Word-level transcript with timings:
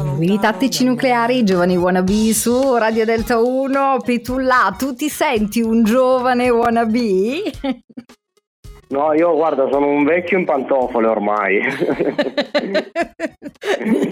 Pinguini 0.00 0.38
tattici 0.38 0.84
nucleari, 0.84 1.42
giovani 1.42 1.76
wannabe 1.76 2.32
su 2.32 2.76
Radio 2.76 3.04
Delta 3.04 3.38
1, 3.38 3.96
Petulla, 4.04 4.72
tu 4.78 4.94
ti 4.94 5.08
senti 5.08 5.60
un 5.60 5.82
giovane 5.82 6.50
wannabe? 6.50 7.42
No, 8.90 9.12
io 9.14 9.34
guarda, 9.34 9.68
sono 9.70 9.88
un 9.88 10.04
vecchio 10.04 10.38
in 10.38 10.44
pantofole 10.44 11.08
ormai. 11.08 11.60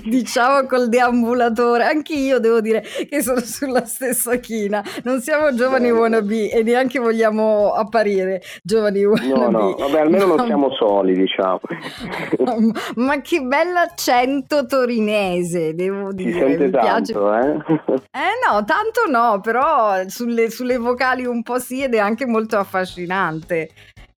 diciamo 0.08 0.66
col 0.66 0.88
deambulatore, 0.88 1.84
anche 1.84 2.14
io 2.14 2.38
devo 2.38 2.60
dire 2.60 2.82
che 3.08 3.22
sono 3.22 3.40
sulla 3.40 3.84
stessa 3.84 4.36
china. 4.36 4.82
Non 5.04 5.20
siamo 5.20 5.54
giovani 5.54 5.88
no. 5.88 5.98
wannabe 5.98 6.50
e 6.50 6.62
neanche 6.62 6.98
vogliamo 6.98 7.72
apparire 7.72 8.42
giovani 8.62 9.04
wannabe. 9.04 9.50
No, 9.50 9.50
no, 9.50 9.74
vabbè, 9.74 10.00
almeno 10.00 10.26
non 10.26 10.46
siamo 10.46 10.72
soli, 10.74 11.14
diciamo. 11.14 11.60
Ma 12.96 13.20
che 13.20 13.40
bell'accento 13.40 14.66
torinese, 14.66 15.74
devo 15.74 16.12
dire. 16.12 16.32
Si 16.32 16.38
sente 16.38 16.64
Mi 16.64 16.70
piace. 16.70 17.12
tanto, 17.12 17.34
eh? 17.34 17.56
Eh 18.12 18.50
no, 18.50 18.64
tanto 18.64 19.06
no, 19.08 19.40
però 19.40 20.06
sulle, 20.06 20.50
sulle 20.50 20.78
vocali 20.78 21.24
un 21.24 21.42
po' 21.42 21.58
sì 21.58 21.82
ed 21.82 21.94
è 21.94 21.98
anche 21.98 22.26
molto 22.26 22.56
affascinante. 22.56 23.70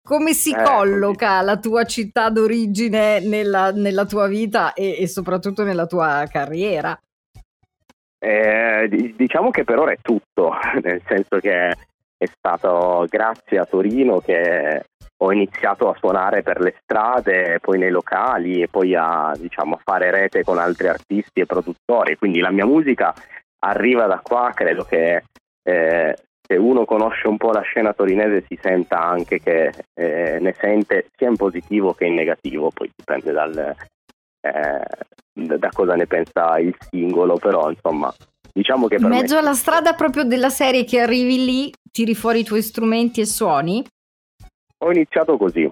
Come 0.07 0.31
si 0.31 0.51
Eh, 0.51 0.63
colloca 0.63 1.41
la 1.41 1.57
tua 1.57 1.83
città 1.83 2.29
d'origine 2.29 3.19
nella, 3.19 3.71
nella 3.71 4.05
tua 4.05 4.27
vita 4.27 4.73
e, 4.73 5.01
e 5.01 5.07
soprattutto 5.07 5.65
nella 5.65 5.85
tua 5.85 6.23
carriera? 6.31 6.97
Eh, 8.17 8.87
di- 8.89 9.13
diciamo 9.17 9.49
che 9.49 9.65
per 9.65 9.77
ora 9.79 9.91
è 9.91 9.97
tutto, 10.01 10.53
nel 10.81 11.01
senso 11.05 11.39
che 11.39 11.75
è 12.17 12.25
stato 12.25 13.05
grazie 13.09 13.59
a 13.59 13.65
Torino 13.65 14.19
che 14.19 14.85
ho 15.17 15.33
iniziato 15.33 15.89
a 15.89 15.97
suonare 15.99 16.41
per 16.41 16.61
le 16.61 16.75
strade, 16.81 17.59
poi 17.59 17.77
nei 17.77 17.89
locali 17.89 18.61
e 18.61 18.69
poi 18.69 18.95
a, 18.95 19.33
diciamo, 19.37 19.77
fare 19.83 20.09
rete 20.09 20.41
con 20.43 20.57
altri 20.57 20.87
artisti 20.87 21.41
e 21.41 21.45
produttori. 21.45 22.15
Quindi 22.15 22.39
la 22.39 22.51
mia 22.51 22.65
musica 22.65 23.13
arriva 23.59 24.05
da 24.05 24.21
qua, 24.23 24.51
credo 24.53 24.85
che 24.85 25.23
eh, 25.63 26.15
se 26.47 26.55
uno 26.55 26.85
conosce 26.85 27.27
un 27.27 27.37
po' 27.37 27.51
la 27.51 27.61
scena 27.61 27.93
torinese 27.93 28.45
si 28.47 28.57
senta 28.61 28.99
anche 29.01 29.39
che 29.39 29.71
eh, 29.93 30.39
ne 30.39 30.55
sente 30.57 31.09
sia 31.15 31.27
in 31.27 31.35
positivo 31.35 31.93
che 31.93 32.05
in 32.05 32.15
negativo, 32.15 32.71
poi 32.71 32.89
dipende 32.95 33.31
dal, 33.31 33.75
eh, 34.41 34.85
da 35.33 35.69
cosa 35.69 35.95
ne 35.95 36.07
pensa 36.07 36.57
il 36.59 36.75
singolo, 36.89 37.37
però 37.37 37.69
insomma 37.69 38.13
diciamo 38.53 38.87
che 38.87 38.95
In 38.95 39.01
per 39.01 39.09
me 39.09 39.21
mezzo 39.21 39.37
alla 39.37 39.53
strada 39.53 39.93
proprio 39.93 40.23
della 40.23 40.49
serie 40.49 40.85
che 40.85 41.01
arrivi 41.01 41.43
lì, 41.43 41.73
tiri 41.91 42.15
fuori 42.15 42.39
i 42.39 42.45
tuoi 42.45 42.61
strumenti 42.61 43.19
e 43.21 43.25
suoni? 43.25 43.83
ho 44.79 44.91
iniziato 44.91 45.37
così. 45.37 45.69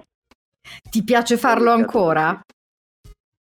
Ti 0.89 1.03
piace 1.03 1.37
farlo 1.37 1.71
Ho 1.71 1.75
iniziato 1.75 1.93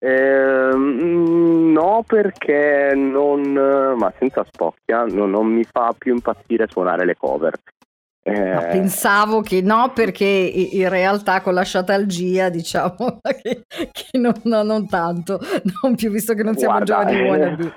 Ehm, 0.05 1.73
no, 1.73 2.05
perché 2.07 2.93
non, 2.95 3.53
ma 3.97 4.13
senza 4.19 4.45
spocchia, 4.45 5.05
no- 5.05 5.25
non 5.27 5.47
mi 5.47 5.65
fa 5.65 5.95
più 5.97 6.13
impazzire 6.13 6.67
suonare 6.69 7.07
le 7.07 7.17
cover. 7.17 7.55
Eh, 8.27 8.53
No, 8.55 8.61
pensavo 8.71 9.41
che 9.43 9.61
no, 9.61 9.93
perché 9.95 10.25
in 10.25 10.89
realtà 10.89 11.41
con 11.43 11.53
la 11.55 11.63
sciatalgia, 11.63 12.49
diciamo 12.49 13.21
che, 13.43 13.65
che 13.93 14.19
non, 14.19 14.33
no, 14.45 14.63
non 14.63 14.89
tanto, 14.89 15.39
non 15.83 15.95
più 15.95 16.11
visto 16.11 16.35
che 16.35 16.43
non 16.43 16.57
siamo 16.57 16.79
guarda, 16.83 17.05
giovani 17.15 17.73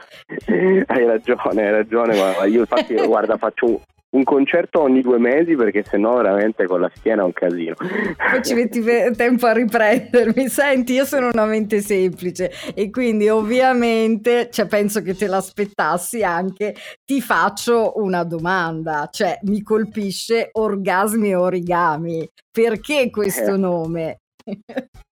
eh. 0.48 0.84
Hai 0.88 1.06
ragione, 1.06 1.66
hai 1.66 1.72
ragione. 1.72 2.16
guarda, 2.16 2.46
io 2.46 2.60
infatti 2.62 2.94
guarda, 3.06 3.38
faccio 3.38 3.82
un, 4.10 4.24
concerto 4.24 4.82
ogni 4.82 5.02
due 5.02 5.18
mesi 5.18 5.56
perché 5.56 5.84
sennò 5.84 6.16
veramente 6.18 6.66
con 6.66 6.82
la 6.82 6.92
schiena 6.94 7.22
è 7.22 7.26
un 7.26 7.34
casino. 7.34 7.76
Poi 7.76 8.44
ci 8.44 8.54
metti 8.54 8.84
tempo 9.16 9.46
a 9.46 9.54
riprendermi. 9.54 10.48
Senti, 10.50 10.94
io 10.94 11.06
sono 11.06 11.30
una 11.32 11.46
mente 11.46 11.82
semplice 11.82 12.52
e 12.74 12.90
quindi 12.90 13.30
ovviamente, 13.30 14.50
cioè, 14.52 14.68
penso 14.68 15.02
che 15.02 15.16
te 15.16 15.28
l'aspettassi 15.28 16.24
anche, 16.24 16.76
ti 17.06 17.22
faccio 17.22 17.94
una 17.98 18.24
domanda, 18.24 19.08
cioè 19.12 19.40
mi 19.44 19.62
colpisce 19.62 20.50
orgasmi 20.52 21.30
e 21.30 21.36
origami. 21.36 22.28
Perché 22.52 23.10
questo 23.10 23.54
Eh. 23.54 23.58
nome? 23.58 24.18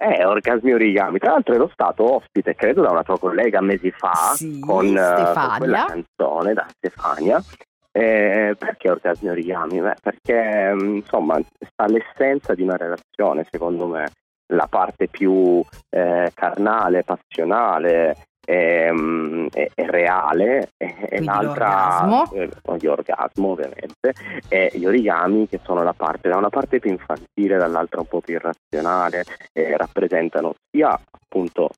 Eh, 0.00 0.24
Orgasmi 0.24 0.72
Origami. 0.72 1.18
Tra 1.18 1.32
l'altro 1.32 1.54
ero 1.54 1.68
stato 1.72 2.14
ospite, 2.14 2.54
credo, 2.54 2.82
da 2.82 2.90
una 2.92 3.02
tua 3.02 3.18
collega 3.18 3.60
mesi 3.60 3.90
fa 3.90 4.32
Sì, 4.32 4.60
con, 4.60 4.96
eh, 4.96 5.32
con 5.34 5.54
quella 5.58 5.86
canzone 5.86 6.54
da 6.54 6.66
Stefania. 6.70 7.42
Eh, 7.90 8.54
perché 8.58 8.90
Orgasmi 8.90 9.28
Origami? 9.28 9.80
Beh, 9.80 9.96
perché 10.00 10.74
mm, 10.74 10.96
insomma 10.96 11.40
sta 11.40 11.84
all'essenza 11.84 12.54
di 12.54 12.62
una 12.62 12.76
relazione, 12.76 13.46
secondo 13.50 13.86
me, 13.86 14.10
la 14.52 14.66
parte 14.68 15.08
più 15.08 15.62
eh, 15.90 16.30
carnale, 16.34 17.02
passionale 17.02 18.28
ehm, 18.48 19.48
e, 19.52 19.70
e 19.74 19.90
reale 19.90 20.70
e, 20.78 20.94
e 21.10 21.22
l'altra 21.22 22.02
l'orgasmo. 22.02 22.32
eh, 22.32 22.88
orgasmo 22.88 23.48
ovviamente 23.48 24.14
e 24.48 24.70
gli 24.74 24.86
origami 24.86 25.46
che 25.48 25.60
sono 25.62 25.82
la 25.82 25.92
parte 25.92 26.30
da 26.30 26.36
una 26.36 26.48
parte 26.48 26.78
più 26.78 26.90
infantile 26.90 27.58
dall'altra 27.58 28.00
un 28.00 28.06
po' 28.06 28.20
più 28.20 28.34
irrazionale 28.34 29.24
e 29.52 29.76
rappresentano 29.76 30.54
sia 30.70 30.98
appunto 31.10 31.70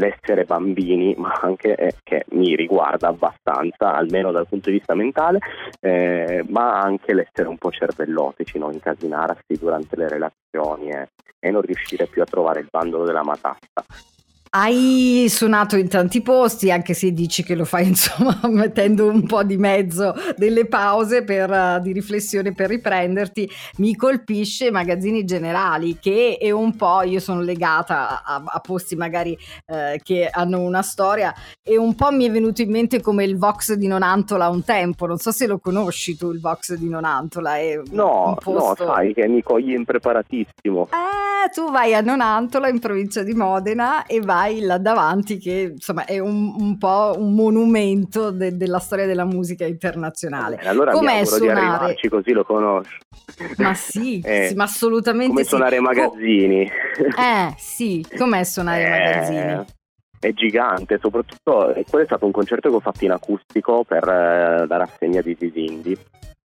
l'essere 0.00 0.44
bambini 0.44 1.14
ma 1.16 1.32
anche 1.42 1.76
eh, 1.76 1.94
che 2.02 2.24
mi 2.30 2.56
riguarda 2.56 3.08
abbastanza 3.08 3.94
almeno 3.94 4.32
dal 4.32 4.48
punto 4.48 4.70
di 4.70 4.78
vista 4.78 4.94
mentale 4.94 5.38
eh, 5.80 6.44
ma 6.48 6.80
anche 6.80 7.14
l'essere 7.14 7.48
un 7.48 7.58
po' 7.58 7.70
cervellotici 7.70 8.58
no? 8.58 8.70
incasinarsi 8.72 9.58
durante 9.58 9.96
le 9.96 10.08
relazioni 10.08 10.90
e, 10.90 11.10
e 11.38 11.50
non 11.50 11.60
riuscire 11.60 12.06
più 12.06 12.22
a 12.22 12.26
trovare 12.26 12.60
il 12.60 12.68
bandolo 12.70 13.04
della 13.04 13.22
matassa 13.22 13.84
Hai 14.52 15.26
suonato 15.28 15.76
in 15.76 15.86
tanti 15.86 16.22
posti, 16.22 16.72
anche 16.72 16.92
se 16.92 17.12
dici 17.12 17.44
che 17.44 17.54
lo 17.54 17.64
fai 17.64 17.86
insomma 17.94 18.36
mettendo 18.48 19.06
un 19.06 19.24
po' 19.24 19.44
di 19.44 19.56
mezzo 19.56 20.12
delle 20.36 20.66
pause 20.66 21.22
per, 21.22 21.52
eh, 21.52 21.78
di 21.80 21.92
riflessione 21.92 22.52
per 22.52 22.68
riprenderti. 22.68 23.48
Mi 23.76 23.94
colpisce 23.94 24.72
magazzini 24.72 25.24
generali 25.24 25.98
che 26.00 26.36
è 26.40 26.50
un 26.50 26.74
po', 26.74 27.02
io 27.02 27.20
sono 27.20 27.42
legata 27.42 28.24
a, 28.24 28.42
a 28.44 28.58
posti 28.58 28.96
magari 28.96 29.38
eh, 29.66 30.00
che 30.02 30.28
hanno 30.28 30.58
una 30.58 30.82
storia 30.82 31.32
e 31.62 31.78
un 31.78 31.94
po' 31.94 32.10
mi 32.10 32.26
è 32.26 32.30
venuto 32.32 32.60
in 32.60 32.72
mente 32.72 33.00
come 33.00 33.22
il 33.22 33.38
Vox 33.38 33.74
di 33.74 33.86
Nonantola 33.86 34.48
un 34.48 34.64
tempo. 34.64 35.06
Non 35.06 35.18
so 35.18 35.30
se 35.30 35.46
lo 35.46 35.60
conosci 35.60 36.16
tu 36.16 36.32
il 36.32 36.40
Vox 36.40 36.74
di 36.74 36.88
Nonantola. 36.88 37.56
È 37.56 37.80
no, 37.92 38.02
no 38.02 38.36
posto... 38.42 38.84
sai 38.84 39.14
che 39.14 39.28
mi 39.28 39.44
cogli 39.44 39.74
impreparatissimo 39.74 40.88
Eh, 40.90 41.50
tu 41.50 41.70
vai 41.70 41.94
a 41.94 42.00
Nonantola 42.00 42.68
in 42.68 42.80
provincia 42.80 43.22
di 43.22 43.32
Modena 43.32 44.06
e 44.06 44.18
vai 44.20 44.38
là 44.60 44.78
davanti 44.78 45.38
che 45.38 45.72
insomma 45.74 46.04
è 46.04 46.18
un, 46.18 46.54
un 46.58 46.78
po' 46.78 47.14
un 47.16 47.34
monumento 47.34 48.30
de- 48.30 48.56
della 48.56 48.78
storia 48.78 49.06
della 49.06 49.24
musica 49.24 49.64
internazionale. 49.66 50.56
Bene, 50.56 50.68
allora 50.68 50.92
Com'è 50.92 51.24
suonare? 51.24 51.60
arrivarci 51.60 52.08
così 52.08 52.32
lo 52.32 52.44
conosci 52.44 52.98
Ma 53.58 53.74
sì, 53.74 54.20
Eh, 54.24 54.48
sì, 54.48 54.54
ma 54.54 54.64
assolutamente 54.64 55.28
come 55.28 55.42
sì. 55.42 55.48
suonare 55.48 55.76
ai 55.76 55.82
Co- 55.82 55.88
magazzini 55.92 56.62
eh, 56.62 57.54
sì, 57.56 58.04
com'è 58.16 58.44
suonare 58.44 58.84
Eh, 58.84 58.88
magazzini? 58.88 59.64
È 60.20 60.32
gigante, 60.34 60.98
soprattutto 61.00 61.72
eh, 61.74 61.84
quello 61.88 62.04
è 62.04 62.06
stato 62.06 62.26
un 62.26 62.32
concerto 62.32 62.68
che 62.68 62.74
ho 62.76 62.80
fatto 62.80 63.04
in 63.04 63.10
acustico 63.12 63.84
per 63.84 64.06
eh, 64.06 64.66
la 64.66 64.76
rassegna 64.76 65.22
di 65.22 65.34
Disindi, 65.38 65.96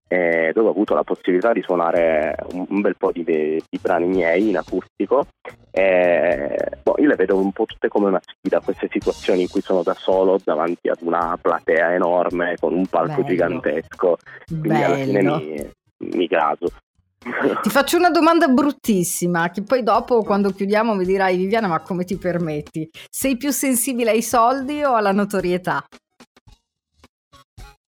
eh, 0.08 0.52
dove 0.54 0.68
ho 0.68 0.72
avuto 0.72 0.94
la 0.94 1.04
possibilità 1.04 1.52
di 1.52 1.62
suonare 1.62 2.36
un, 2.54 2.80
bel 2.80 2.96
po' 2.96 3.12
di, 3.12 3.24
di 3.26 3.80
brani 3.82 4.06
miei 4.08 4.48
in 4.48 4.56
acustico. 4.58 5.26
Eh, 5.72 6.56
io 6.56 6.75
le 7.06 7.16
vedo 7.16 7.38
un 7.38 7.52
po' 7.52 7.66
tutte 7.66 7.88
come 7.88 8.08
una 8.08 8.22
sfida, 8.24 8.60
queste 8.60 8.88
situazioni 8.92 9.42
in 9.42 9.50
cui 9.50 9.62
sono 9.62 9.84
da 9.84 9.94
solo 9.94 10.40
davanti 10.44 10.90
ad 10.90 10.98
una 11.02 11.38
platea 11.42 11.94
enorme 11.94 12.56
con 12.60 12.74
un 12.74 12.86
palco 12.88 13.22
Bello. 13.22 13.28
gigantesco, 13.28 14.18
quindi 14.48 14.84
alla 14.84 14.96
fine 14.98 15.22
Bello. 15.22 15.38
mi, 15.38 15.72
mi 15.98 16.28
gaso. 16.28 16.68
Ti 17.62 17.70
faccio 17.70 17.98
una 17.98 18.12
domanda 18.12 18.48
bruttissima, 18.48 19.50
che 19.50 19.64
poi 19.64 19.82
dopo 19.82 20.22
quando 20.24 20.52
chiudiamo 20.52 20.94
mi 20.94 21.06
dirai 21.06 21.38
Viviana, 21.38 21.68
ma 21.68 21.80
come 21.80 22.04
ti 22.04 22.18
permetti? 22.18 22.88
Sei 23.10 23.36
più 23.36 23.52
sensibile 23.52 24.12
ai 24.12 24.22
soldi 24.22 24.84
o 24.84 24.94
alla 24.94 25.12
notorietà? 25.12 25.84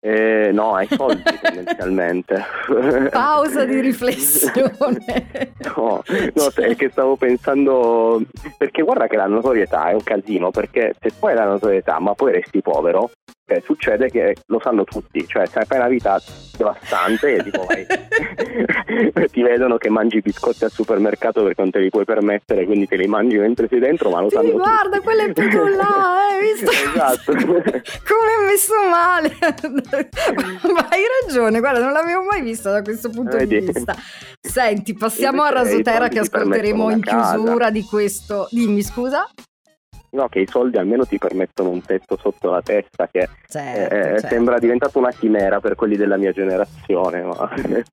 Eh, 0.04 0.50
no, 0.52 0.74
ai 0.74 0.88
soldi 0.88 1.22
tendenzialmente. 1.40 2.44
Pausa 3.12 3.66
di 3.66 3.80
riflessione. 3.80 5.30
No, 5.76 6.02
no, 6.34 6.52
è 6.56 6.76
che 6.76 6.90
stavo 6.90 7.16
pensando 7.16 8.22
perché 8.58 8.82
guarda 8.82 9.08
che 9.08 9.16
la 9.16 9.28
notorietà 9.28 9.90
è 9.90 9.94
un 9.94 10.04
casino 10.04 10.52
perché 10.52 10.96
se 11.00 11.12
poi 11.18 11.32
hai 11.32 11.38
la 11.38 11.46
notorietà 11.46 12.00
ma 12.00 12.14
poi 12.14 12.34
resti 12.34 12.62
povero 12.62 13.12
eh, 13.58 13.62
succede 13.66 14.10
che 14.10 14.36
lo 14.48 14.60
sanno 14.62 14.84
tutti 14.84 15.26
cioè 15.28 15.46
se 15.46 15.64
fai 15.66 15.78
una 15.80 15.88
vita 15.88 16.22
devastante 16.58 17.36
e 17.36 17.44
tipo 17.44 17.66
vai 17.66 17.86
ti 19.32 19.42
vedono 19.42 19.78
che 19.78 19.90
mangi 19.90 20.22
biscotti 20.22 20.64
al 20.64 20.72
supermercato 20.72 21.44
perché 21.44 21.62
non 21.62 21.72
te 21.72 21.80
li 21.80 21.90
puoi 21.90 22.06
permettere 22.06 22.66
quindi 22.66 22.88
te 22.88 22.96
li 22.98 23.08
mangi 23.08 23.38
mentre 23.38 23.68
sei 23.68 23.80
dentro 23.80 24.10
ma 24.10 24.22
lo 24.22 24.30
Sì, 24.30 24.36
sanno 24.36 24.52
guarda, 24.52 24.98
tutti 24.98 25.00
quello 25.04 25.22
è 25.24 25.34
più 25.34 25.68
là, 25.68 26.28
hai 26.28 26.42
visto? 26.54 26.72
esatto 26.72 27.32
Come 27.34 27.64
è 27.72 28.46
messo 28.48 28.74
male. 28.90 29.36
Ma 30.74 30.88
hai 30.90 31.04
ragione, 31.26 31.60
guarda, 31.60 31.80
non 31.80 31.92
l'avevo 31.94 32.24
mai 32.24 32.42
vista 32.42 32.72
da 32.72 32.82
questo 32.82 33.10
punto 33.10 33.38
Vedi? 33.38 33.60
di 33.60 33.66
vista. 33.66 33.96
Senti, 34.40 34.94
passiamo 34.94 35.44
a 35.44 35.50
Rasoterra 35.50 36.08
che 36.08 36.20
ascolteremo 36.20 36.90
in 36.92 37.02
casa. 37.02 37.36
chiusura 37.36 37.70
di 37.70 37.84
questo. 37.84 38.48
Dimmi 38.52 38.82
scusa. 38.84 39.28
No, 40.12 40.28
che 40.28 40.40
i 40.40 40.48
soldi 40.48 40.78
almeno 40.78 41.06
ti 41.06 41.18
permettono 41.18 41.70
un 41.70 41.82
tetto 41.82 42.18
sotto 42.18 42.52
la 42.52 42.62
testa 42.62 43.08
che 43.08 43.30
certo, 43.48 43.96
eh, 43.96 44.00
certo. 44.00 44.28
sembra 44.28 44.60
diventato 44.60 45.00
una 45.00 45.12
chimera 45.12 45.60
per 45.60 45.76
quelli 45.76 45.96
della 45.96 46.18
mia 46.18 46.32
generazione. 46.32 47.22
Ma... 47.22 47.50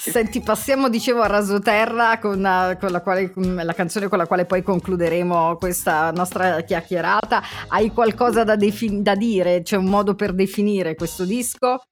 Senti, 0.00 0.40
passiamo, 0.40 0.88
dicevo, 0.88 1.20
a 1.20 1.26
Rasoterra 1.26 2.18
con, 2.18 2.42
eh, 2.44 2.78
con, 2.80 2.90
la 2.90 3.02
quale, 3.02 3.30
con 3.30 3.54
la 3.54 3.72
canzone 3.74 4.08
con 4.08 4.16
la 4.16 4.26
quale 4.26 4.46
poi 4.46 4.62
concluderemo 4.62 5.56
questa 5.56 6.10
nostra 6.10 6.62
chiacchierata. 6.62 7.42
Hai 7.68 7.90
qualcosa 7.90 8.42
da, 8.42 8.56
defin- 8.56 9.02
da 9.02 9.14
dire? 9.14 9.60
C'è 9.60 9.76
un 9.76 9.84
modo 9.84 10.14
per 10.14 10.32
definire 10.32 10.94
questo 10.94 11.26
disco? 11.26 11.82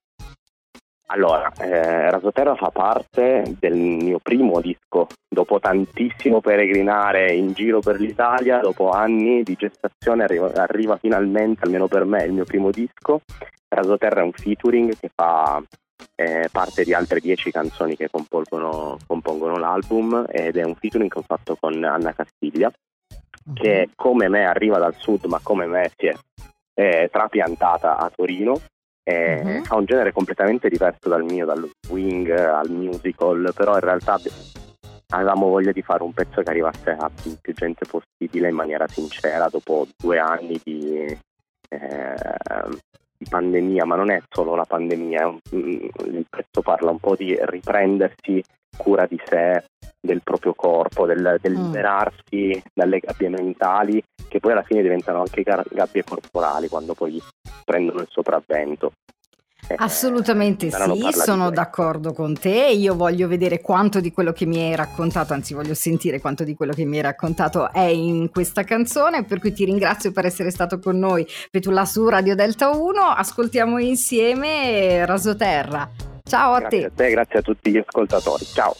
Allora, 1.11 1.51
eh, 1.57 2.11
Rasoterra 2.11 2.53
fa 2.53 2.69
parte 2.69 3.55
del 3.57 3.75
mio 3.75 4.19
primo 4.19 4.61
disco. 4.61 5.07
Dopo 5.27 5.59
tantissimo 5.59 6.39
peregrinare 6.39 7.33
in 7.33 7.53
giro 7.53 7.79
per 7.79 7.99
l'Italia, 7.99 8.59
dopo 8.59 8.91
anni 8.91 9.41
di 9.41 9.55
gestazione, 9.55 10.23
arriva, 10.23 10.51
arriva 10.53 10.97
finalmente, 10.97 11.63
almeno 11.63 11.87
per 11.87 12.05
me, 12.05 12.23
il 12.25 12.33
mio 12.33 12.43
primo 12.43 12.69
disco. 12.69 13.21
Rasoterra 13.67 14.21
è 14.21 14.23
un 14.23 14.33
featuring 14.33 14.95
che 14.99 15.09
fa 15.13 15.59
eh, 16.15 16.47
parte 16.51 16.83
di 16.83 16.93
altre 16.93 17.19
dieci 17.19 17.49
canzoni 17.49 17.95
che 17.95 18.07
compongono, 18.11 18.99
compongono, 19.07 19.57
l'album 19.57 20.25
ed 20.29 20.57
è 20.57 20.63
un 20.63 20.75
featuring 20.75 21.09
che 21.09 21.19
ho 21.19 21.23
fatto 21.25 21.57
con 21.59 21.83
Anna 21.83 22.13
Castiglia, 22.13 22.71
che 23.55 23.89
come 23.95 24.27
me 24.27 24.45
arriva 24.45 24.77
dal 24.77 24.95
sud, 24.95 25.25
ma 25.25 25.39
come 25.41 25.65
me 25.65 25.91
si 25.97 26.05
è 26.05 26.15
eh, 26.75 27.09
trapiantata 27.11 27.97
a 27.97 28.11
Torino 28.15 28.61
eh, 29.09 29.41
uh-huh. 29.41 29.63
ha 29.67 29.75
un 29.75 29.85
genere 29.85 30.11
completamente 30.11 30.69
diverso 30.69 31.09
dal 31.09 31.23
mio, 31.23 31.45
dal 31.45 31.67
swing 31.81 32.29
al 32.29 32.69
musical, 32.69 33.51
però 33.55 33.73
in 33.73 33.79
realtà 33.79 34.19
avevamo 35.11 35.47
voglia 35.47 35.71
di 35.71 35.81
fare 35.81 36.03
un 36.03 36.13
pezzo 36.13 36.41
che 36.41 36.49
arrivasse 36.49 36.91
a 36.91 37.09
più 37.09 37.53
gente 37.53 37.85
possibile 37.85 38.49
in 38.49 38.55
maniera 38.55 38.87
sincera 38.87 39.47
dopo 39.49 39.87
due 39.97 40.19
anni 40.19 40.59
di, 40.63 40.99
eh, 41.69 42.15
di 43.17 43.25
pandemia, 43.27 43.85
ma 43.85 43.95
non 43.95 44.11
è 44.11 44.21
solo 44.29 44.53
la 44.55 44.65
pandemia, 44.65 45.27
un, 45.27 45.39
il 45.51 46.25
pezzo 46.29 46.61
parla 46.61 46.91
un 46.91 46.99
po' 46.99 47.15
di 47.15 47.35
riprendersi 47.41 48.43
cura 48.79 49.05
di 49.05 49.19
sé, 49.25 49.63
del 49.99 50.21
proprio 50.23 50.53
corpo, 50.53 51.05
del, 51.05 51.37
del 51.41 51.57
mm. 51.57 51.63
liberarsi 51.63 52.63
dalle 52.73 52.99
gabbie 52.99 53.29
mentali 53.29 54.01
che 54.29 54.39
poi 54.39 54.53
alla 54.53 54.63
fine 54.63 54.81
diventano 54.81 55.19
anche 55.19 55.43
gabbie 55.43 56.03
corporali 56.03 56.69
quando 56.69 56.93
poi 56.93 57.21
prendono 57.65 57.99
il 57.99 58.07
sopravvento. 58.09 58.93
Eh, 59.67 59.75
Assolutamente 59.77 60.71
sì, 60.71 61.11
sono 61.11 61.51
d'accordo 61.51 62.13
con 62.13 62.33
te. 62.33 62.69
Io 62.69 62.95
voglio 62.95 63.27
vedere 63.27 63.59
quanto 63.59 63.99
di 63.99 64.11
quello 64.11 64.31
che 64.31 64.45
mi 64.45 64.57
hai 64.61 64.75
raccontato, 64.75 65.33
anzi 65.33 65.53
voglio 65.53 65.73
sentire 65.73 66.21
quanto 66.21 66.43
di 66.43 66.55
quello 66.55 66.73
che 66.73 66.85
mi 66.85 66.97
hai 66.97 67.03
raccontato 67.03 67.71
è 67.71 67.81
in 67.81 68.29
questa 68.29 68.63
canzone, 68.63 69.25
per 69.25 69.39
cui 69.39 69.51
ti 69.51 69.65
ringrazio 69.65 70.11
per 70.11 70.25
essere 70.25 70.49
stato 70.49 70.79
con 70.79 70.97
noi, 70.97 71.27
Petulà 71.51 71.85
su 71.85 72.07
Radio 72.07 72.35
Delta 72.35 72.69
1. 72.69 72.99
Ascoltiamo 73.01 73.77
insieme 73.79 75.05
Rasoterra. 75.05 76.18
Ciao 76.29 76.53
a 76.53 76.59
grazie 76.59 76.79
te. 76.79 76.85
a 76.85 76.91
te, 76.95 77.09
grazie 77.09 77.39
a 77.39 77.41
tutti 77.41 77.71
gli 77.71 77.77
ascoltatori. 77.77 78.45
Ciao. 78.45 78.75